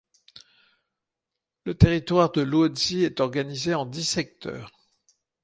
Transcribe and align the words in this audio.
Le 1.63 1.75
territoire 1.75 2.31
de 2.31 2.41
Luozi 2.41 3.03
est 3.03 3.19
organisé 3.19 3.75
en 3.75 3.85
dix 3.85 4.03
secteurs. 4.05 4.71